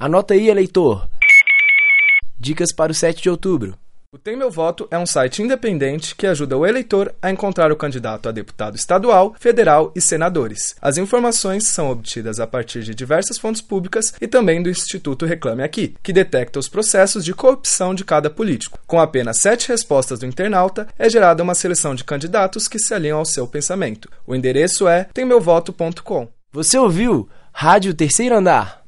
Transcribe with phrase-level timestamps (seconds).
[0.00, 1.06] Anota aí, eleitor.
[2.38, 3.76] Dicas para o 7 de outubro.
[4.10, 7.76] O Tem Meu Voto é um site independente que ajuda o eleitor a encontrar o
[7.76, 10.74] candidato a deputado estadual, federal e senadores.
[10.80, 15.62] As informações são obtidas a partir de diversas fontes públicas e também do Instituto Reclame
[15.62, 18.78] Aqui, que detecta os processos de corrupção de cada político.
[18.86, 23.18] Com apenas sete respostas do internauta, é gerada uma seleção de candidatos que se alinham
[23.18, 24.08] ao seu pensamento.
[24.26, 26.26] O endereço é temmeuvoto.com.
[26.50, 27.28] Você ouviu?
[27.52, 28.79] Rádio Terceiro Andar.